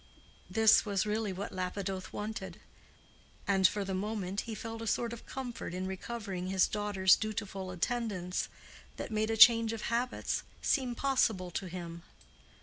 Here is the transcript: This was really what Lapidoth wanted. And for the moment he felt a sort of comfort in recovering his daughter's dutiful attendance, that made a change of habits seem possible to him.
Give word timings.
This 0.49 0.83
was 0.83 1.05
really 1.05 1.31
what 1.31 1.51
Lapidoth 1.51 2.11
wanted. 2.11 2.59
And 3.47 3.67
for 3.67 3.85
the 3.85 3.93
moment 3.93 4.41
he 4.49 4.55
felt 4.55 4.81
a 4.81 4.87
sort 4.87 5.13
of 5.13 5.27
comfort 5.27 5.75
in 5.75 5.85
recovering 5.85 6.47
his 6.47 6.65
daughter's 6.65 7.15
dutiful 7.15 7.69
attendance, 7.69 8.49
that 8.97 9.11
made 9.11 9.29
a 9.29 9.37
change 9.37 9.73
of 9.73 9.81
habits 9.93 10.41
seem 10.59 10.95
possible 10.95 11.51
to 11.51 11.67
him. 11.67 12.01